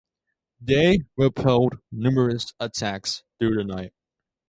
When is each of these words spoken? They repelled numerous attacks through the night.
They 0.59 1.01
repelled 1.15 1.77
numerous 1.91 2.55
attacks 2.59 3.21
through 3.37 3.53
the 3.53 3.63
night. 3.63 3.93